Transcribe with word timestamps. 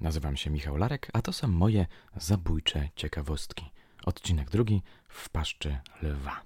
Nazywam 0.00 0.36
się 0.36 0.50
Michał 0.50 0.76
Larek, 0.76 1.10
a 1.12 1.22
to 1.22 1.32
są 1.32 1.48
moje 1.48 1.86
zabójcze 2.16 2.88
ciekawostki. 2.96 3.70
Odcinek 4.06 4.50
drugi 4.50 4.82
w 5.08 5.28
paszczy 5.28 5.78
lwa. 6.02 6.42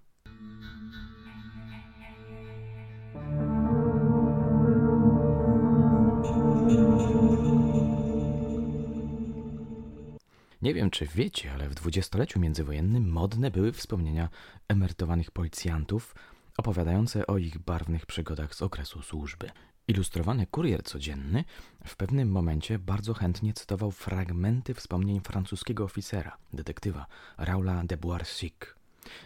Nie 10.62 10.75
wiem, 10.75 10.91
czy 10.91 11.07
wiecie, 11.07 11.53
ale 11.53 11.69
w 11.69 11.75
dwudziestoleciu 11.75 12.41
międzywojennym 12.41 13.09
modne 13.09 13.51
były 13.51 13.73
wspomnienia 13.73 14.29
emerytowanych 14.69 15.30
policjantów 15.30 16.14
opowiadające 16.57 17.27
o 17.27 17.39
ich 17.39 17.59
barwnych 17.59 18.07
przygodach 18.07 18.55
z 18.55 18.62
okresu 18.62 19.03
służby. 19.03 19.51
Ilustrowany 19.91 20.46
kurier 20.46 20.82
codzienny 20.82 21.45
w 21.86 21.96
pewnym 21.96 22.30
momencie 22.30 22.79
bardzo 22.79 23.14
chętnie 23.14 23.52
cytował 23.52 23.90
fragmenty 23.90 24.75
wspomnień 24.75 25.21
francuskiego 25.21 25.85
oficera, 25.85 26.36
detektywa 26.53 27.07
Raula 27.39 27.85
de 27.85 27.96
Boisy. 27.96 28.50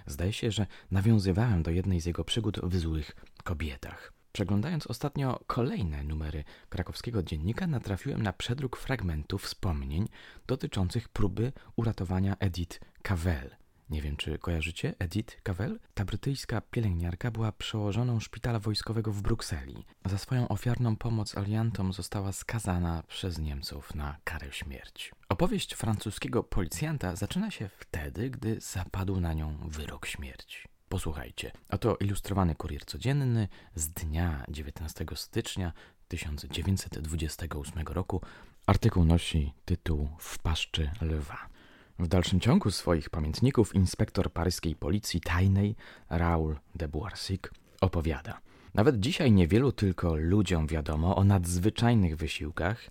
Zdaje 0.06 0.32
się, 0.32 0.50
że 0.50 0.66
nawiązywałem 0.91 1.62
do 1.62 1.70
jednej 1.70 2.00
z 2.00 2.06
jego 2.06 2.24
przygód 2.24 2.60
w 2.62 2.78
złych 2.78 3.16
kobietach. 3.45 4.12
Przeglądając 4.32 4.86
ostatnio 4.86 5.41
kolejne 5.46 6.05
numery 6.05 6.45
krakowskiego 6.69 7.22
dziennika, 7.22 7.66
natrafiłem 7.66 8.22
na 8.22 8.33
przedruk 8.33 8.77
fragmentów 8.77 9.42
wspomnień 9.42 10.08
dotyczących 10.46 11.08
próby 11.08 11.52
uratowania 11.77 12.36
Edith 12.41 12.80
Cavell, 13.02 13.50
nie 13.91 14.02
wiem, 14.02 14.16
czy 14.16 14.38
kojarzycie 14.38 14.95
Edith 14.98 15.43
Cavell? 15.43 15.79
Ta 15.95 16.05
brytyjska 16.05 16.61
pielęgniarka 16.61 17.30
była 17.30 17.52
przełożoną 17.52 18.20
szpitala 18.20 18.59
wojskowego 18.59 19.12
w 19.12 19.23
Brukseli. 19.23 19.84
Za 20.05 20.19
swoją 20.19 20.48
ofiarną 20.48 20.97
pomoc 20.97 21.37
aliantom 21.37 21.92
została 21.92 22.33
skazana 22.33 23.02
przez 23.09 23.39
Niemców 23.39 23.95
na 23.95 24.16
karę 24.25 24.52
śmierci. 24.52 25.11
Opowieść 25.28 25.75
francuskiego 25.75 26.42
policjanta 26.42 27.16
zaczyna 27.16 27.51
się 27.51 27.69
wtedy, 27.69 28.31
gdy 28.31 28.61
zapadł 28.61 29.20
na 29.20 29.33
nią 29.33 29.58
wyrok 29.69 30.06
śmierci. 30.06 30.69
Posłuchajcie, 30.89 31.53
oto 31.69 31.97
ilustrowany 31.97 32.55
kurier 32.55 32.84
codzienny 32.84 33.48
z 33.75 33.89
dnia 33.89 34.45
19 34.48 35.05
stycznia 35.14 35.73
1928 36.08 37.86
roku. 37.86 38.20
Artykuł 38.67 39.05
nosi 39.05 39.53
tytuł 39.64 40.08
W 40.19 40.39
paszczy 40.39 40.91
lwa. 41.01 41.53
W 41.98 42.09
dalszym 42.09 42.41
ciągu 42.41 42.70
swoich 42.70 43.11
pamiętników 43.11 43.75
inspektor 43.75 44.33
paryskiej 44.33 44.77
policji 44.77 45.20
tajnej 45.20 45.77
Raoul 46.11 46.56
de 46.75 46.89
Boisy 46.89 47.39
opowiada. 47.81 48.41
Nawet 48.75 49.01
dzisiaj 49.01 49.33
niewielu 49.33 49.73
tylko 49.73 50.17
ludziom 50.17 50.67
wiadomo 50.67 51.17
o 51.17 51.25
nadzwyczajnych 51.25 52.17
wysiłkach, 52.17 52.91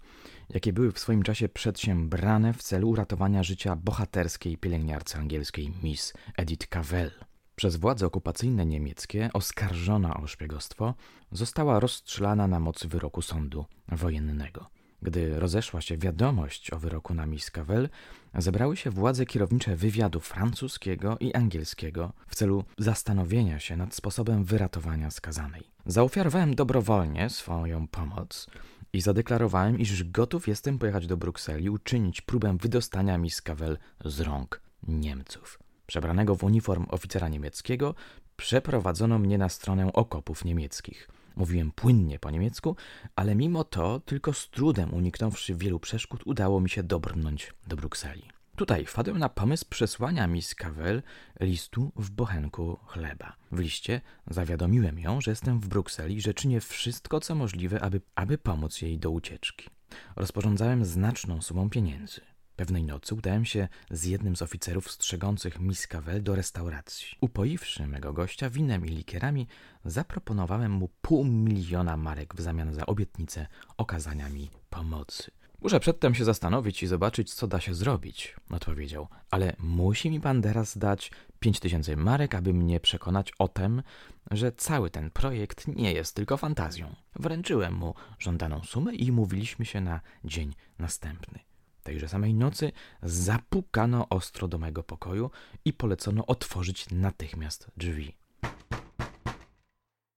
jakie 0.49 0.73
były 0.73 0.91
w 0.91 0.99
swoim 0.99 1.23
czasie 1.23 1.49
przedsiębrane 1.49 2.53
w 2.53 2.63
celu 2.63 2.89
uratowania 2.89 3.43
życia 3.43 3.75
bohaterskiej 3.75 4.57
pielęgniarce 4.57 5.17
angielskiej 5.19 5.73
Miss 5.83 6.13
Edith 6.37 6.67
Cavell. 6.67 7.11
Przez 7.55 7.75
władze 7.75 8.05
okupacyjne 8.05 8.65
niemieckie, 8.65 9.29
oskarżona 9.33 10.17
o 10.17 10.27
szpiegostwo, 10.27 10.93
została 11.31 11.79
rozstrzelana 11.79 12.47
na 12.47 12.59
mocy 12.59 12.87
wyroku 12.87 13.21
sądu 13.21 13.65
wojennego. 13.87 14.69
Gdy 15.03 15.39
rozeszła 15.39 15.81
się 15.81 15.97
wiadomość 15.97 16.73
o 16.73 16.79
wyroku 16.79 17.13
na 17.13 17.25
Miss 17.25 17.51
Cavell, 17.51 17.89
zebrały 18.35 18.77
się 18.77 18.89
władze 18.89 19.25
kierownicze 19.25 19.75
wywiadu 19.75 20.19
francuskiego 20.19 21.17
i 21.19 21.33
angielskiego 21.33 22.13
w 22.27 22.35
celu 22.35 22.63
zastanowienia 22.77 23.59
się 23.59 23.77
nad 23.77 23.95
sposobem 23.95 24.43
wyratowania 24.43 25.11
skazanej. 25.11 25.63
Zaofiarowałem 25.85 26.55
dobrowolnie 26.55 27.29
swoją 27.29 27.87
pomoc 27.87 28.47
i 28.93 29.01
zadeklarowałem, 29.01 29.79
iż 29.79 30.03
gotów 30.03 30.47
jestem 30.47 30.79
pojechać 30.79 31.07
do 31.07 31.17
Brukseli 31.17 31.69
uczynić 31.69 32.21
próbę 32.21 32.57
wydostania 32.61 33.17
Miss 33.17 33.41
Cavell 33.41 33.77
z 34.05 34.19
rąk 34.19 34.61
Niemców. 34.87 35.59
Przebranego 35.85 36.35
w 36.35 36.43
uniform 36.43 36.85
oficera 36.89 37.29
niemieckiego 37.29 37.95
przeprowadzono 38.35 39.19
mnie 39.19 39.37
na 39.37 39.49
stronę 39.49 39.93
okopów 39.93 40.45
niemieckich– 40.45 41.07
Mówiłem 41.35 41.71
płynnie 41.71 42.19
po 42.19 42.31
niemiecku, 42.31 42.75
ale 43.15 43.35
mimo 43.35 43.63
to 43.63 43.99
tylko 43.99 44.33
z 44.33 44.49
trudem 44.49 44.93
uniknąwszy 44.93 45.55
wielu 45.55 45.79
przeszkód 45.79 46.21
udało 46.25 46.61
mi 46.61 46.69
się 46.69 46.83
dobrnąć 46.83 47.53
do 47.67 47.75
Brukseli. 47.75 48.23
Tutaj 48.55 48.85
wpadłem 48.85 49.17
na 49.17 49.29
pomysł 49.29 49.65
przesłania 49.69 50.27
Miss 50.27 50.55
Cavell 50.55 51.03
listu 51.39 51.91
w 51.95 52.11
bochenku 52.11 52.79
chleba. 52.85 53.35
W 53.51 53.59
liście 53.59 54.01
zawiadomiłem 54.27 54.99
ją, 54.99 55.21
że 55.21 55.31
jestem 55.31 55.59
w 55.59 55.67
Brukseli 55.67 56.15
i 56.15 56.21
że 56.21 56.33
czynię 56.33 56.61
wszystko, 56.61 57.19
co 57.19 57.35
możliwe, 57.35 57.81
aby, 57.81 58.01
aby 58.15 58.37
pomóc 58.37 58.81
jej 58.81 58.99
do 58.99 59.11
ucieczki. 59.11 59.69
Rozporządzałem 60.15 60.85
znaczną 60.85 61.41
sumą 61.41 61.69
pieniędzy. 61.69 62.21
Pewnej 62.55 62.83
nocy 62.83 63.15
udałem 63.15 63.45
się 63.45 63.67
z 63.91 64.03
jednym 64.03 64.35
z 64.35 64.41
oficerów 64.41 64.91
strzegących 64.91 65.59
Miss 65.59 65.87
Cavell 65.87 66.23
do 66.23 66.35
restauracji. 66.35 67.07
Upoiwszy 67.21 67.87
mego 67.87 68.13
gościa 68.13 68.49
winem 68.49 68.85
i 68.85 68.89
likierami, 68.89 69.47
zaproponowałem 69.85 70.71
mu 70.71 70.89
pół 71.01 71.25
miliona 71.25 71.97
marek 71.97 72.35
w 72.35 72.41
zamian 72.41 72.73
za 72.73 72.85
obietnicę 72.85 73.47
okazania 73.77 74.29
mi 74.29 74.49
pomocy. 74.69 75.31
Muszę 75.61 75.79
przedtem 75.79 76.15
się 76.15 76.25
zastanowić 76.25 76.83
i 76.83 76.87
zobaczyć, 76.87 77.33
co 77.33 77.47
da 77.47 77.59
się 77.59 77.73
zrobić, 77.73 78.35
odpowiedział. 78.49 79.07
Ale 79.31 79.55
musi 79.59 80.09
mi 80.09 80.21
pan 80.21 80.41
teraz 80.41 80.77
dać 80.77 81.11
pięć 81.39 81.59
tysięcy 81.59 81.97
marek, 81.97 82.35
aby 82.35 82.53
mnie 82.53 82.79
przekonać 82.79 83.31
o 83.39 83.47
tym, 83.47 83.83
że 84.31 84.51
cały 84.51 84.89
ten 84.89 85.11
projekt 85.11 85.67
nie 85.67 85.93
jest 85.93 86.15
tylko 86.15 86.37
fantazją. 86.37 86.95
Wręczyłem 87.15 87.73
mu 87.73 87.93
żądaną 88.19 88.63
sumę 88.63 88.95
i 88.95 89.11
mówiliśmy 89.11 89.65
się 89.65 89.81
na 89.81 90.01
dzień 90.23 90.53
następny. 90.79 91.39
Tejże 91.83 92.09
samej 92.09 92.33
nocy 92.33 92.71
zapukano 93.03 94.09
ostro 94.09 94.47
do 94.47 94.57
mego 94.57 94.83
pokoju 94.83 95.31
i 95.65 95.73
polecono 95.73 96.25
otworzyć 96.25 96.89
natychmiast 96.89 97.67
drzwi. 97.77 98.15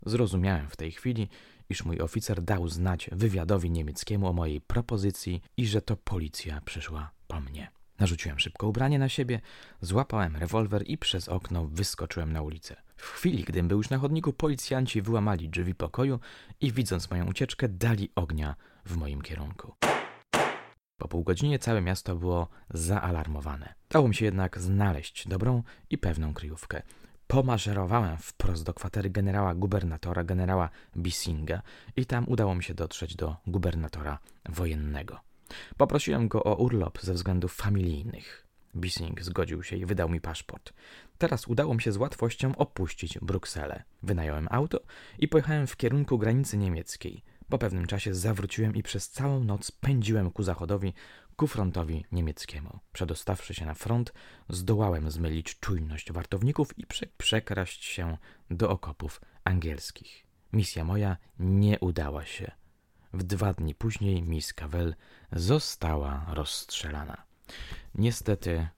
Zrozumiałem 0.07 0.69
w 0.69 0.77
tej 0.77 0.93
chwili, 0.93 1.29
iż 1.71 1.85
mój 1.85 2.01
oficer 2.01 2.43
dał 2.43 2.69
znać 2.69 3.11
wywiadowi 3.13 3.71
niemieckiemu 3.71 4.29
o 4.29 4.33
mojej 4.33 4.61
propozycji 4.61 5.43
i 5.57 5.67
że 5.67 5.83
to 5.83 5.97
policja 5.97 6.61
przyszła 6.61 7.11
po 7.27 7.41
mnie. 7.41 7.71
Narzuciłem 7.99 8.39
szybko 8.39 8.69
ubranie 8.69 8.99
na 8.99 9.09
siebie, 9.09 9.41
złapałem 9.81 10.37
rewolwer 10.37 10.83
i 10.87 10.99
przez 10.99 11.29
okno 11.29 11.67
wyskoczyłem 11.67 12.33
na 12.33 12.43
ulicę. 12.43 12.77
W 12.97 13.09
chwili, 13.11 13.45
gdym 13.45 13.69
był 13.69 13.79
już 13.79 13.91
na 13.91 13.99
chodniku, 13.99 14.33
policjanci 14.33 15.03
wyłamali 15.03 15.49
drzwi 15.49 15.75
pokoju 15.75 16.21
i 16.61 16.73
widząc 16.73 17.11
moją 17.11 17.27
ucieczkę, 17.27 17.69
dali 17.69 18.11
ognia 18.15 18.55
w 18.85 18.97
moim 18.97 19.23
kierunku. 19.23 19.75
Po 21.07 21.11
pół 21.11 21.25
godzinie 21.25 21.59
całe 21.59 21.81
miasto 21.81 22.17
było 22.17 22.49
zaalarmowane. 22.71 23.75
Dało 23.91 24.09
mi 24.09 24.15
się 24.15 24.25
jednak 24.25 24.59
znaleźć 24.59 25.29
dobrą 25.29 25.63
i 25.91 25.99
pewną 25.99 26.35
kryjówkę. 26.35 26.83
Pomaszerowałem 27.27 28.17
wprost 28.17 28.65
do 28.65 28.75
kwatery 28.75 29.11
generała 29.11 29.55
gubernatora, 29.55 30.25
generała 30.25 30.71
Bissinga 30.97 31.63
i 31.97 32.07
tam 32.07 32.29
udało 32.29 32.55
mi 32.55 32.63
się 32.63 32.75
dotrzeć 32.75 33.17
do 33.17 33.37
gubernatora 33.47 34.19
wojennego. 34.49 35.21
Poprosiłem 35.77 36.29
go 36.29 36.45
o 36.45 36.55
urlop 36.55 36.99
ze 37.03 37.15
względów 37.15 37.55
familijnych. 37.55 38.47
Bissing 38.75 39.23
zgodził 39.23 39.63
się 39.63 39.77
i 39.77 39.87
wydał 39.87 40.09
mi 40.09 40.21
paszport. 40.21 40.73
Teraz 41.19 41.47
udało 41.47 41.75
mi 41.75 41.83
się 41.83 41.93
z 41.93 41.97
łatwością 41.97 42.57
opuścić 42.57 43.19
Brukselę. 43.19 43.83
Wynająłem 44.03 44.49
auto 44.51 44.81
i 45.19 45.29
pojechałem 45.29 45.67
w 45.67 45.77
kierunku 45.77 46.19
granicy 46.19 46.59
niemieckiej. 46.59 47.23
Po 47.49 47.59
pewnym 47.59 47.87
czasie 47.87 48.15
zawróciłem 48.15 48.75
i 48.75 48.83
przez 48.83 49.11
całą 49.11 49.45
noc 49.45 49.71
pędziłem 49.71 50.31
ku 50.31 50.43
zachodowi, 50.43 50.95
ku 51.37 51.47
frontowi 51.47 52.05
niemieckiemu. 52.13 52.79
Przedostawszy 52.93 53.55
się 53.55 53.67
na 53.67 53.75
front, 53.75 54.13
zdołałem 54.49 55.11
zmylić 55.11 55.59
czujność 55.61 56.13
wartowników 56.13 56.79
i 56.79 56.87
prze 56.87 57.07
przekraść 57.17 57.85
się 57.85 58.19
do 58.51 58.71
okopów 58.71 59.21
angielskich. 59.45 60.27
Misja 60.53 60.85
moja 60.85 61.17
nie 61.39 61.81
udała 61.81 62.25
się. 62.25 62.51
W 63.13 63.23
dwa 63.23 63.53
dni 63.53 63.75
później 63.75 64.23
Miss 64.23 64.53
Cavell 64.53 64.95
została 65.33 66.27
rozstrzelana. 66.29 67.23
Niestety, 67.95 68.69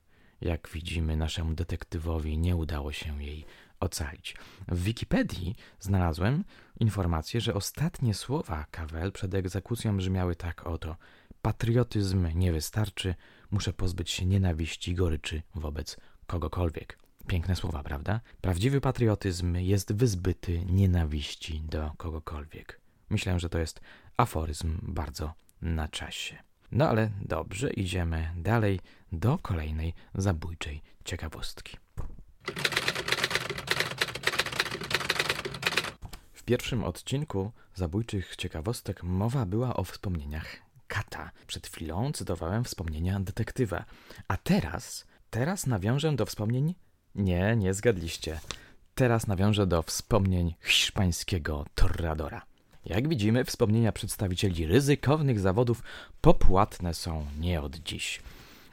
jak 0.41 0.69
widzimy, 0.73 1.17
naszemu 1.17 1.53
detektywowi 1.53 2.37
nie 2.37 2.55
udało 2.55 2.91
się 2.91 3.23
jej 3.23 3.45
ocalić. 3.79 4.35
W 4.67 4.83
Wikipedii 4.83 5.55
znalazłem 5.79 6.43
informację, 6.79 7.41
że 7.41 7.53
ostatnie 7.53 8.13
słowa 8.13 8.65
Cavell 8.71 9.11
przed 9.11 9.33
egzekucją 9.33 9.97
brzmiały 9.97 10.35
tak 10.35 10.67
oto: 10.67 10.95
Patriotyzm 11.41 12.27
nie 12.35 12.51
wystarczy, 12.51 13.15
muszę 13.51 13.73
pozbyć 13.73 14.09
się 14.11 14.25
nienawiści 14.25 14.95
goryczy 14.95 15.41
wobec 15.55 15.97
kogokolwiek. 16.27 16.99
Piękne 17.27 17.55
słowa, 17.55 17.83
prawda? 17.83 18.19
Prawdziwy 18.41 18.81
patriotyzm 18.81 19.55
jest 19.55 19.93
wyzbyty 19.93 20.65
nienawiści 20.65 21.61
do 21.61 21.91
kogokolwiek. 21.97 22.79
Myślę, 23.09 23.39
że 23.39 23.49
to 23.49 23.59
jest 23.59 23.81
aforyzm 24.17 24.77
bardzo 24.81 25.33
na 25.61 25.87
czasie. 25.87 26.37
No 26.71 26.89
ale 26.89 27.11
dobrze, 27.21 27.69
idziemy 27.69 28.33
dalej 28.37 28.79
do 29.11 29.37
kolejnej 29.37 29.93
zabójczej 30.15 30.81
ciekawostki. 31.05 31.77
Pierwszym 36.49 36.83
odcinku 36.83 37.51
zabójczych 37.75 38.35
ciekawostek 38.35 39.03
mowa 39.03 39.45
była 39.45 39.73
o 39.73 39.83
wspomnieniach 39.83 40.55
kata. 40.87 41.31
Przed 41.47 41.67
chwilą 41.67 42.11
cytowałem 42.11 42.63
wspomnienia 42.63 43.19
detektywa. 43.19 43.85
A 44.27 44.37
teraz, 44.37 45.05
teraz 45.29 45.67
nawiążę 45.67 46.15
do 46.15 46.25
wspomnień... 46.25 46.75
Nie, 47.15 47.55
nie 47.55 47.73
zgadliście. 47.73 48.39
Teraz 48.95 49.27
nawiążę 49.27 49.67
do 49.67 49.81
wspomnień 49.81 50.55
hiszpańskiego 50.61 51.65
torradora. 51.75 52.45
Jak 52.85 53.07
widzimy, 53.07 53.45
wspomnienia 53.45 53.91
przedstawicieli 53.91 54.67
ryzykownych 54.67 55.39
zawodów 55.39 55.83
popłatne 56.21 56.93
są 56.93 57.25
nie 57.39 57.61
od 57.61 57.75
dziś. 57.75 58.21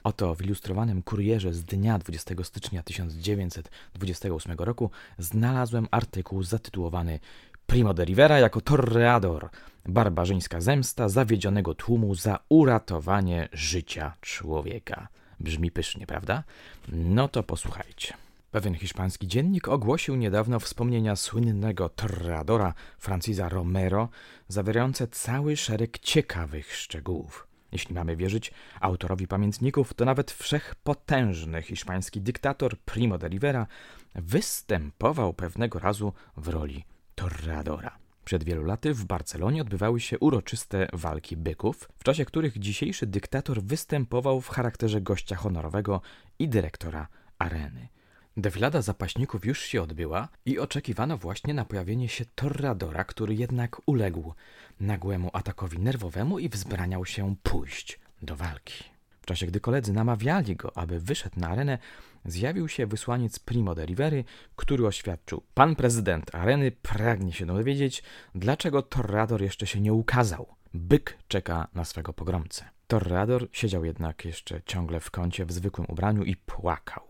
Oto 0.05 0.35
w 0.35 0.43
ilustrowanym 0.43 1.03
kurierze 1.03 1.55
z 1.55 1.65
dnia 1.65 1.99
20 1.99 2.35
stycznia 2.43 2.83
1928 2.83 4.57
roku 4.59 4.91
znalazłem 5.19 5.89
artykuł 5.91 6.43
zatytułowany 6.43 7.21
Primo 7.67 7.95
de 7.95 8.05
Rivera 8.05 8.39
jako 8.39 8.61
torreador. 8.61 9.49
Barbarzyńska 9.87 10.61
zemsta 10.61 11.09
zawiedzionego 11.09 11.75
tłumu 11.75 12.15
za 12.15 12.39
uratowanie 12.49 13.49
życia 13.53 14.13
człowieka. 14.21 15.09
Brzmi 15.41 15.71
pysznie, 15.71 16.07
prawda? 16.07 16.43
No 16.89 17.29
to 17.29 17.43
posłuchajcie. 17.43 18.15
Pewien 18.51 18.75
hiszpański 18.75 19.27
dziennik 19.27 19.69
ogłosił 19.69 20.17
niedawno 20.17 20.61
wspomnienia 20.61 21.17
słynnego 21.17 21.89
torreadora 21.89 22.75
Francisa 22.99 23.49
Romero, 23.49 24.09
zawierające 24.49 25.09
cały 25.09 25.57
szereg 25.57 25.99
ciekawych 25.99 26.77
szczegółów. 26.77 27.47
Jeśli 27.73 27.95
mamy 27.95 28.17
wierzyć 28.17 28.53
autorowi 28.81 29.29
pamiętników, 29.29 29.95
to 29.95 30.05
nawet 30.05 30.31
wszechpotężny 30.31 31.63
hiszpański 31.63 32.21
dyktator 32.21 32.79
Primo 32.79 33.19
de 33.19 33.29
Rivera 33.29 33.67
występował 34.15 35.33
pewnego 35.33 35.79
razu 35.79 36.13
w 36.37 36.49
roli 36.49 36.85
torreadora. 37.17 37.99
Przed 38.25 38.45
wielu 38.45 38.65
laty 38.65 38.95
w 38.95 39.05
Barcelonie 39.05 39.63
odbywały 39.63 40.01
się 40.01 40.19
uroczyste 40.19 40.89
walki 40.93 41.37
byków, 41.37 41.89
w 41.99 42.05
czasie 42.05 42.25
których 42.25 42.59
dzisiejszy 42.59 43.07
dyktator 43.07 43.63
występował 43.63 44.41
w 44.41 44.49
charakterze 44.49 45.01
gościa 45.01 45.37
honorowego 45.37 46.01
i 46.39 46.49
dyrektora 46.49 47.09
areny. 47.39 47.89
Defilada 48.37 48.83
zapaśników 48.83 49.47
już 49.47 49.61
się 49.61 49.83
odbyła 49.83 50.29
i 50.45 50.59
oczekiwano 50.59 51.19
właśnie 51.19 51.55
na 51.55 51.65
pojawienie 51.65 52.09
się 52.09 52.25
Torradora, 52.35 53.05
który 53.05 53.35
jednak 53.35 53.81
uległ 53.87 54.35
nagłemu 54.81 55.31
atakowi 55.33 55.79
nerwowemu 55.79 56.39
i 56.39 56.49
wzbraniał 56.49 57.05
się 57.05 57.37
pójść 57.43 58.01
do 58.23 58.37
walki. 58.37 58.96
W 59.27 59.29
czasie 59.29 59.47
gdy 59.47 59.61
koledzy 59.61 59.93
namawiali 59.93 60.57
go, 60.57 60.77
aby 60.79 61.01
wyszedł 61.01 61.41
na 61.41 61.49
arenę, 61.49 61.79
zjawił 62.25 62.69
się 62.69 62.87
wysłaniec 62.87 63.39
Primo 63.39 63.75
de 63.75 63.87
Rivery, 63.87 64.25
który 64.57 64.87
oświadczył: 64.87 65.43
Pan 65.55 65.77
prezydent 65.77 66.35
areny 66.35 66.71
pragnie 66.71 67.33
się 67.33 67.47
dowiedzieć, 67.47 68.03
dlaczego 68.35 68.83
Torrador 68.83 69.43
jeszcze 69.43 69.67
się 69.67 69.81
nie 69.81 69.93
ukazał. 69.93 70.47
Byk 70.75 71.19
czeka 71.29 71.69
na 71.75 71.85
swego 71.85 72.13
pogromcę. 72.13 72.65
Torrador 72.87 73.49
siedział 73.53 73.85
jednak 73.85 74.25
jeszcze 74.25 74.63
ciągle 74.67 75.01
w 75.01 75.11
kącie 75.11 75.47
w 75.47 75.53
zwykłym 75.53 75.87
ubraniu 75.89 76.25
i 76.25 76.37
płakał. 76.37 77.06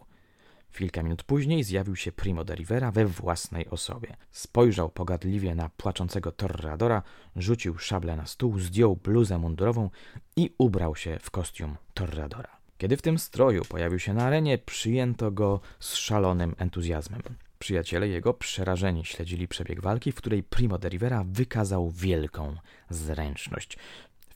Kilka 0.76 1.02
minut 1.02 1.22
później 1.22 1.64
zjawił 1.64 1.96
się 1.96 2.12
Primo 2.12 2.44
de 2.44 2.54
Rivera 2.54 2.90
we 2.90 3.06
własnej 3.06 3.68
osobie. 3.68 4.16
Spojrzał 4.30 4.88
pogardliwie 4.88 5.54
na 5.54 5.68
płaczącego 5.68 6.32
Torradora, 6.32 7.02
rzucił 7.36 7.78
szablę 7.78 8.16
na 8.16 8.26
stół, 8.26 8.58
zdjął 8.60 8.96
bluzę 8.96 9.38
mundurową 9.38 9.90
i 10.36 10.54
ubrał 10.58 10.96
się 10.96 11.18
w 11.22 11.30
kostium 11.30 11.76
Torradora. 11.94 12.56
Kiedy 12.78 12.96
w 12.96 13.02
tym 13.02 13.18
stroju 13.18 13.62
pojawił 13.64 13.98
się 13.98 14.14
na 14.14 14.24
arenie, 14.24 14.58
przyjęto 14.58 15.30
go 15.30 15.60
z 15.80 15.94
szalonym 15.94 16.54
entuzjazmem. 16.58 17.22
Przyjaciele 17.58 18.08
jego 18.08 18.34
przerażeni 18.34 19.04
śledzili 19.04 19.48
przebieg 19.48 19.80
walki, 19.80 20.12
w 20.12 20.16
której 20.16 20.42
Primo 20.42 20.78
de 20.78 20.88
Rivera 20.88 21.24
wykazał 21.26 21.90
wielką 21.90 22.56
zręczność. 22.90 23.78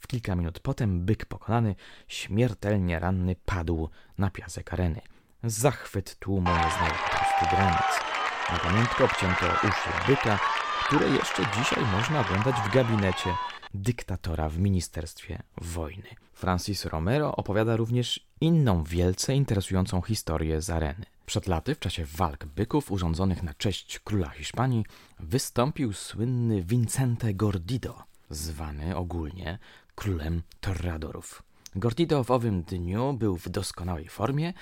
W 0.00 0.06
kilka 0.06 0.36
minut 0.36 0.60
potem 0.60 1.04
byk 1.04 1.24
pokonany, 1.24 1.74
śmiertelnie 2.08 2.98
ranny, 2.98 3.36
padł 3.44 3.88
na 4.18 4.30
piasek 4.30 4.72
areny. 4.72 5.00
Zachwyt 5.44 6.18
tłumu 6.18 6.50
nie 6.50 6.70
znał 6.70 6.90
po 7.04 7.16
prostu 7.16 7.56
granic. 7.56 8.00
Na 8.52 8.58
pamiątkę 8.58 9.04
obcięto 9.04 9.46
uszy 9.68 10.06
byka, 10.06 10.38
które 10.86 11.08
jeszcze 11.08 11.42
dzisiaj 11.58 11.84
można 11.92 12.20
oglądać 12.20 12.54
w 12.56 12.74
gabinecie 12.74 13.34
dyktatora 13.74 14.48
w 14.48 14.58
Ministerstwie 14.58 15.42
Wojny. 15.60 16.08
Francis 16.32 16.84
Romero 16.84 17.36
opowiada 17.36 17.76
również 17.76 18.26
inną 18.40 18.84
wielce 18.84 19.34
interesującą 19.34 20.02
historię 20.02 20.62
z 20.62 20.70
areny. 20.70 21.06
Przed 21.26 21.46
laty, 21.46 21.74
w 21.74 21.78
czasie 21.78 22.04
walk 22.16 22.44
byków 22.44 22.92
urządzonych 22.92 23.42
na 23.42 23.54
cześć 23.54 23.98
króla 23.98 24.28
Hiszpanii, 24.28 24.84
wystąpił 25.20 25.92
słynny 25.92 26.62
Vincente 26.62 27.34
Gordido, 27.34 28.02
zwany 28.30 28.96
ogólnie 28.96 29.58
królem 29.94 30.42
torradorów. 30.60 31.42
Gordido 31.76 32.24
w 32.24 32.30
owym 32.30 32.62
dniu 32.62 33.12
był 33.12 33.36
w 33.36 33.48
doskonałej 33.48 34.08
formie, 34.08 34.52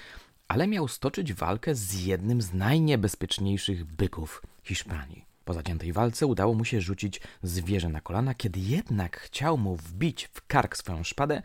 ale 0.48 0.66
miał 0.66 0.88
stoczyć 0.88 1.32
walkę 1.32 1.74
z 1.74 2.04
jednym 2.04 2.42
z 2.42 2.52
najniebezpieczniejszych 2.52 3.84
byków 3.84 4.42
Hiszpanii. 4.62 5.24
Po 5.44 5.54
zaciętej 5.54 5.92
walce 5.92 6.26
udało 6.26 6.54
mu 6.54 6.64
się 6.64 6.80
rzucić 6.80 7.20
zwierzę 7.42 7.88
na 7.88 8.00
kolana, 8.00 8.34
kiedy 8.34 8.60
jednak 8.60 9.20
chciał 9.20 9.58
mu 9.58 9.76
wbić 9.76 10.28
w 10.32 10.46
kark 10.46 10.76
swoją 10.76 11.04
szpadę, 11.04 11.42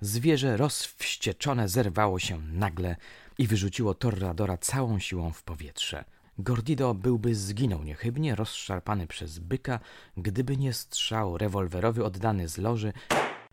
zwierzę 0.00 0.56
rozwścieczone 0.56 1.68
zerwało 1.68 2.18
się 2.18 2.40
nagle 2.40 2.96
i 3.38 3.46
wyrzuciło 3.46 3.94
Torradora 3.94 4.56
całą 4.58 4.98
siłą 4.98 5.32
w 5.32 5.42
powietrze. 5.42 6.04
Gordido 6.38 6.94
byłby 6.94 7.34
zginął 7.34 7.84
niechybnie, 7.84 8.34
rozszarpany 8.34 9.06
przez 9.06 9.38
byka, 9.38 9.80
gdyby 10.16 10.56
nie 10.56 10.72
strzał 10.72 11.38
rewolwerowy 11.38 12.04
oddany 12.04 12.48
z 12.48 12.58
loży, 12.58 12.92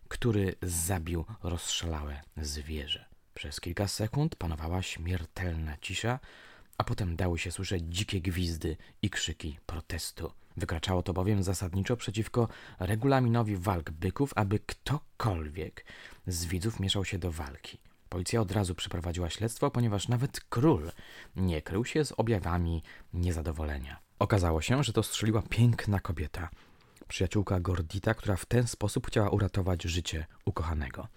który 0.07 0.55
zabił 0.61 1.25
rozszalałe 1.44 2.21
zwierzę. 2.38 3.12
Przez 3.33 3.62
kilka 3.62 3.88
sekund 3.88 4.35
panowała 4.35 4.81
śmiertelna 4.81 5.77
cisza, 5.77 6.19
a 6.77 6.83
potem 6.83 7.15
dały 7.15 7.39
się 7.39 7.51
słyszeć 7.51 7.83
dzikie 7.88 8.21
gwizdy 8.21 8.77
i 9.01 9.09
krzyki 9.09 9.59
protestu. 9.65 10.31
Wykraczało 10.57 11.03
to 11.03 11.13
bowiem 11.13 11.44
zasadniczo 11.44 11.97
przeciwko 11.97 12.47
regulaminowi 12.80 13.57
walk 13.57 13.91
byków, 13.91 14.33
aby 14.35 14.59
ktokolwiek 14.59 15.85
z 16.27 16.45
widzów 16.45 16.80
mieszał 16.80 17.06
się 17.06 17.18
do 17.18 17.31
walki. 17.31 17.77
Policja 18.09 18.41
od 18.41 18.51
razu 18.51 18.75
przeprowadziła 18.75 19.30
śledztwo, 19.30 19.71
ponieważ 19.71 20.07
nawet 20.07 20.41
król 20.50 20.91
nie 21.36 21.62
krył 21.62 21.86
się 21.86 22.06
z 22.06 22.12
objawami 22.12 22.83
niezadowolenia. 23.13 24.00
Okazało 24.19 24.62
się, 24.62 24.83
że 24.83 24.94
to 24.94 25.03
strzeliła 25.03 25.41
piękna 25.41 26.00
kobieta, 26.00 26.50
przyjaciółka 27.07 27.59
Gordita, 27.59 28.13
która 28.13 28.36
w 28.36 28.45
ten 28.45 28.68
sposób 28.68 29.07
chciała 29.07 29.29
uratować 29.29 29.83
życie 29.83 30.25
ukochanego. 30.45 31.07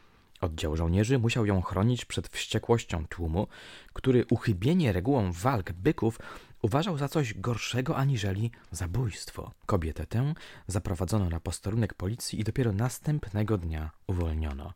Oddział 0.40 0.76
żołnierzy 0.76 1.18
musiał 1.18 1.46
ją 1.46 1.62
chronić 1.62 2.04
przed 2.04 2.28
wściekłością 2.28 3.06
tłumu, 3.06 3.46
który 3.92 4.24
uchybienie 4.30 4.92
regułom 4.92 5.32
walk 5.32 5.72
byków 5.72 6.18
uważał 6.62 6.98
za 6.98 7.08
coś 7.08 7.34
gorszego 7.34 7.96
aniżeli 7.96 8.50
zabójstwo. 8.70 9.52
Kobietę 9.66 10.06
tę 10.06 10.34
zaprowadzono 10.66 11.28
na 11.28 11.40
posterunek 11.40 11.94
policji 11.94 12.40
i 12.40 12.44
dopiero 12.44 12.72
następnego 12.72 13.58
dnia 13.58 13.90
uwolniono. 14.06 14.72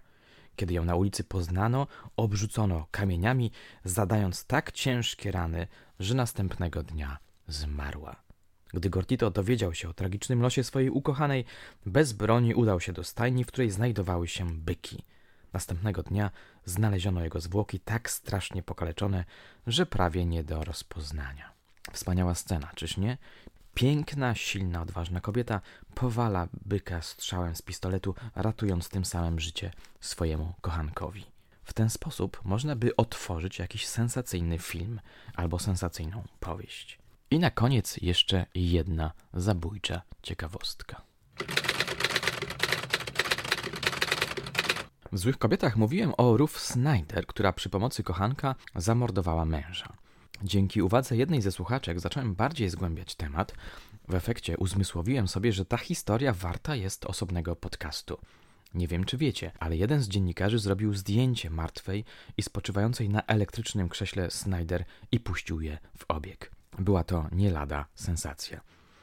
Kiedy 0.56 0.74
ją 0.74 0.84
na 0.84 0.94
ulicy 0.94 1.24
poznano, 1.24 1.86
obrzucono 2.16 2.86
kamieniami, 2.90 3.50
zadając 3.84 4.44
tak 4.44 4.72
ciężkie 4.72 5.32
rany, 5.32 5.66
że 5.98 6.14
następnego 6.14 6.82
dnia 6.82 7.18
zmarła. 7.48 8.16
Gdy 8.74 8.90
Gortito 8.90 9.30
dowiedział 9.30 9.74
się 9.74 9.88
o 9.88 9.94
tragicznym 9.94 10.42
losie 10.42 10.64
swojej 10.64 10.90
ukochanej, 10.90 11.44
bez 11.86 12.12
broni 12.12 12.54
udał 12.54 12.80
się 12.80 12.92
do 12.92 13.04
stajni, 13.04 13.44
w 13.44 13.46
której 13.46 13.70
znajdowały 13.70 14.28
się 14.28 14.50
byki. 14.50 15.04
Następnego 15.52 16.02
dnia 16.02 16.30
znaleziono 16.64 17.24
jego 17.24 17.40
zwłoki 17.40 17.80
tak 17.80 18.10
strasznie 18.10 18.62
pokaleczone, 18.62 19.24
że 19.66 19.86
prawie 19.86 20.26
nie 20.26 20.44
do 20.44 20.64
rozpoznania. 20.64 21.52
Wspaniała 21.92 22.34
scena, 22.34 22.70
czyż 22.74 22.96
nie? 22.96 23.18
Piękna, 23.74 24.34
silna, 24.34 24.82
odważna 24.82 25.20
kobieta 25.20 25.60
powala 25.94 26.48
byka 26.66 27.02
strzałem 27.02 27.56
z 27.56 27.62
pistoletu, 27.62 28.14
ratując 28.34 28.88
tym 28.88 29.04
samym 29.04 29.40
życie 29.40 29.72
swojemu 30.00 30.54
kochankowi. 30.60 31.26
W 31.64 31.72
ten 31.72 31.90
sposób 31.90 32.40
można 32.44 32.76
by 32.76 32.96
otworzyć 32.96 33.58
jakiś 33.58 33.86
sensacyjny 33.86 34.58
film 34.58 35.00
albo 35.34 35.58
sensacyjną 35.58 36.22
powieść. 36.40 36.98
I 37.30 37.38
na 37.38 37.50
koniec 37.50 37.96
jeszcze 37.96 38.46
jedna 38.54 39.12
zabójcza 39.34 40.02
ciekawostka. 40.22 41.02
W 45.12 45.18
Złych 45.18 45.38
Kobietach 45.38 45.76
mówiłem 45.76 46.12
o 46.16 46.36
Ruth 46.36 46.58
Snyder, 46.58 47.26
która 47.26 47.52
przy 47.52 47.70
pomocy 47.70 48.02
kochanka 48.02 48.54
zamordowała 48.76 49.44
męża. 49.44 49.92
Dzięki 50.42 50.82
uwadze 50.82 51.16
jednej 51.16 51.42
ze 51.42 51.52
słuchaczek 51.52 52.00
zacząłem 52.00 52.34
bardziej 52.34 52.68
zgłębiać 52.68 53.14
temat. 53.14 53.54
W 54.08 54.14
efekcie 54.14 54.56
uzmysłowiłem 54.58 55.28
sobie, 55.28 55.52
że 55.52 55.64
ta 55.64 55.76
historia 55.76 56.32
warta 56.32 56.76
jest 56.76 57.06
osobnego 57.06 57.56
podcastu. 57.56 58.18
Nie 58.74 58.88
wiem, 58.88 59.04
czy 59.04 59.16
wiecie, 59.16 59.52
ale 59.58 59.76
jeden 59.76 60.00
z 60.02 60.08
dziennikarzy 60.08 60.58
zrobił 60.58 60.94
zdjęcie 60.94 61.50
martwej 61.50 62.04
i 62.36 62.42
spoczywającej 62.42 63.08
na 63.08 63.22
elektrycznym 63.22 63.88
krześle 63.88 64.30
Snyder 64.30 64.84
i 65.12 65.20
puścił 65.20 65.60
je 65.60 65.78
w 65.98 66.04
obieg. 66.08 66.50
Była 66.78 67.04
to 67.04 67.28
nie 67.32 67.50
lada 67.50 67.86
sensacja. 67.94 68.60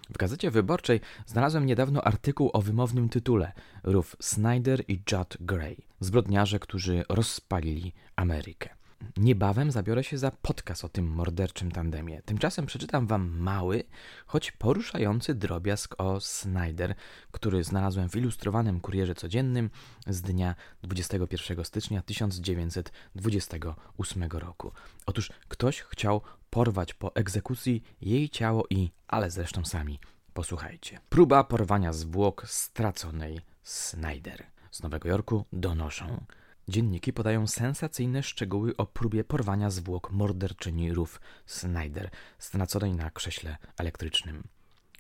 W 0.10 0.18
gazecie 0.18 0.52
wyborczej 0.52 1.02
znalazłem 1.26 1.66
niedawno 1.66 2.04
artykuł 2.04 2.50
o 2.54 2.62
wymownym 2.62 3.10
tytule 3.10 3.52
Ruth 3.84 4.16
Snyder 4.20 4.84
i 4.88 5.02
Judd 5.12 5.38
Gray, 5.40 5.87
zbrodniarze, 6.00 6.60
którzy 6.60 7.04
rozpalili 7.10 7.94
Amerykę. 8.16 8.70
Niebawem 9.18 9.72
zabiorę 9.72 10.04
się 10.04 10.18
za 10.18 10.32
podcast 10.32 10.86
o 10.86 10.90
tym 10.90 11.08
morderczym 11.08 11.72
tandemie. 11.72 12.22
Tymczasem 12.22 12.66
przeczytam 12.66 13.08
wam 13.08 13.40
mały, 13.40 13.84
choć 14.26 14.52
poruszający 14.52 15.36
drobiazg 15.36 15.96
o 15.98 16.20
Snyder, 16.20 16.96
który 17.32 17.64
znalazłem 17.64 18.10
w 18.10 18.16
ilustrowanym 18.16 18.80
kurierze 18.80 19.16
codziennym 19.16 19.70
z 20.08 20.22
dnia 20.22 20.56
21 20.84 21.66
stycznia 21.66 22.02
1928 22.02 24.24
roku. 24.32 24.72
Otóż 25.06 25.32
ktoś 25.48 25.82
chciał 25.82 26.22
porwać 26.50 26.94
po 26.94 27.16
egzekucji 27.16 27.84
jej 28.02 28.30
ciało 28.30 28.64
i, 28.70 28.92
ale 29.08 29.32
zresztą 29.32 29.66
sami, 29.66 30.00
posłuchajcie. 30.34 31.00
Próba 31.10 31.44
porwania 31.44 31.94
zwłok 31.94 32.48
straconej 32.48 33.40
Snyder. 33.64 34.57
Z 34.72 34.84
Nowego 34.84 35.10
Jorku 35.10 35.46
donoszą. 35.54 36.26
Dzienniki 36.68 37.14
podają 37.14 37.48
sensacyjne 37.48 38.24
szczegóły 38.24 38.78
o 38.78 38.86
próbie 38.86 39.24
porwania 39.24 39.70
zwłok 39.70 40.12
morderczyni 40.12 40.94
Ruth 40.94 41.20
Snyder, 41.46 42.10
straconej 42.40 42.94
na 42.94 43.12
krześle 43.12 43.58
elektrycznym. 43.78 44.44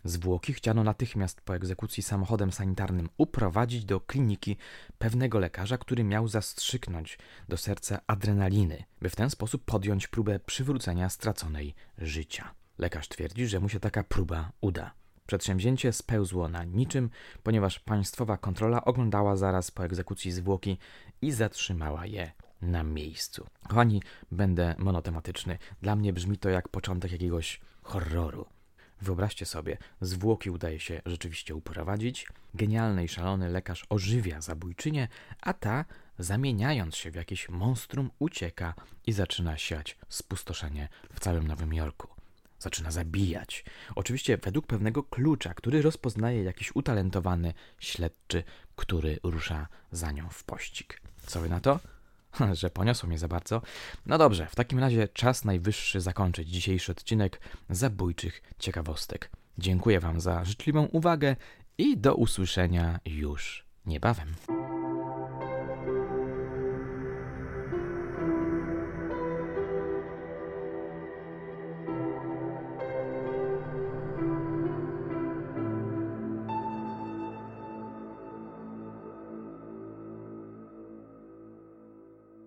Zwłoki 0.03 0.53
chciano 0.53 0.83
natychmiast 0.83 1.41
po 1.41 1.55
egzekucji 1.55 2.03
samochodem 2.03 2.51
sanitarnym 2.51 3.09
uprowadzić 3.17 3.85
do 3.85 3.99
kliniki 3.99 4.57
pewnego 4.97 5.39
lekarza, 5.39 5.77
który 5.77 6.03
miał 6.03 6.27
zastrzyknąć 6.27 7.17
do 7.49 7.57
serca 7.57 7.99
adrenaliny, 8.07 8.83
by 9.01 9.09
w 9.09 9.15
ten 9.15 9.29
sposób 9.29 9.65
podjąć 9.65 10.07
próbę 10.07 10.39
przywrócenia 10.39 11.09
straconej 11.09 11.75
życia. 11.97 12.53
Lekarz 12.77 13.07
twierdzi, 13.07 13.47
że 13.47 13.59
mu 13.59 13.69
się 13.69 13.79
taka 13.79 14.03
próba 14.03 14.51
uda. 14.61 14.96
Przedsięwzięcie 15.27 15.93
spełzło 15.93 16.49
na 16.49 16.63
niczym, 16.63 17.09
ponieważ 17.43 17.79
państwowa 17.79 18.37
kontrola 18.37 18.85
oglądała 18.85 19.35
zaraz 19.35 19.71
po 19.71 19.85
egzekucji 19.85 20.31
zwłoki 20.31 20.77
i 21.21 21.31
zatrzymała 21.31 22.05
je 22.05 22.31
na 22.61 22.83
miejscu. 22.83 23.47
Kochani, 23.67 24.01
będę 24.31 24.75
monotematyczny. 24.77 25.57
Dla 25.81 25.95
mnie 25.95 26.13
brzmi 26.13 26.37
to 26.37 26.49
jak 26.49 26.69
początek 26.69 27.11
jakiegoś 27.11 27.59
horroru. 27.83 28.45
Wyobraźcie 29.01 29.45
sobie, 29.45 29.77
zwłoki 30.01 30.49
udaje 30.49 30.79
się 30.79 31.01
rzeczywiście 31.05 31.55
uprowadzić, 31.55 32.27
genialny 32.53 33.03
i 33.03 33.07
szalony 33.07 33.49
lekarz 33.49 33.85
ożywia 33.89 34.41
zabójczynię, 34.41 35.07
a 35.41 35.53
ta, 35.53 35.85
zamieniając 36.19 36.95
się 36.95 37.11
w 37.11 37.15
jakieś 37.15 37.49
monstrum, 37.49 38.09
ucieka 38.19 38.73
i 39.07 39.13
zaczyna 39.13 39.57
siać 39.57 39.97
spustoszenie 40.09 40.89
w 41.13 41.19
całym 41.19 41.47
Nowym 41.47 41.73
Jorku. 41.73 42.16
Zaczyna 42.59 42.91
zabijać. 42.91 43.65
Oczywiście 43.95 44.37
według 44.37 44.67
pewnego 44.67 45.03
klucza, 45.03 45.53
który 45.53 45.81
rozpoznaje 45.81 46.43
jakiś 46.43 46.75
utalentowany 46.75 47.53
śledczy, 47.79 48.43
który 48.75 49.19
rusza 49.23 49.67
za 49.91 50.11
nią 50.11 50.29
w 50.29 50.43
pościg. 50.43 51.01
Co 51.25 51.41
wy 51.41 51.49
na 51.49 51.59
to? 51.59 51.79
Że 52.53 52.69
poniosło 52.69 53.09
mnie 53.09 53.17
za 53.17 53.27
bardzo. 53.27 53.61
No 54.05 54.17
dobrze, 54.17 54.47
w 54.51 54.55
takim 54.55 54.79
razie 54.79 55.07
czas 55.07 55.45
najwyższy 55.45 56.01
zakończyć 56.01 56.49
dzisiejszy 56.49 56.91
odcinek 56.91 57.41
zabójczych 57.69 58.41
ciekawostek. 58.59 59.31
Dziękuję 59.57 59.99
Wam 59.99 60.21
za 60.21 60.45
życzliwą 60.45 60.85
uwagę 60.85 61.35
i 61.77 61.97
do 61.97 62.15
usłyszenia 62.15 62.99
już 63.05 63.65
niebawem. 63.85 64.56